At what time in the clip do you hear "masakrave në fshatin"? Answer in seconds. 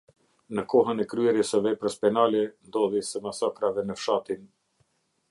3.27-4.49